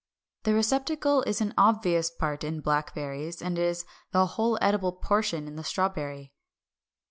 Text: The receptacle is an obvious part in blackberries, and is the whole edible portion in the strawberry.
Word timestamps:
The 0.45 0.55
receptacle 0.55 1.21
is 1.27 1.41
an 1.41 1.53
obvious 1.59 2.09
part 2.09 2.43
in 2.43 2.61
blackberries, 2.61 3.39
and 3.39 3.59
is 3.59 3.85
the 4.09 4.25
whole 4.25 4.57
edible 4.59 4.93
portion 4.93 5.47
in 5.47 5.57
the 5.57 5.63
strawberry. 5.63 6.33